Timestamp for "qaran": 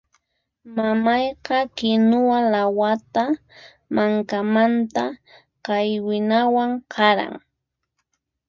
6.93-7.33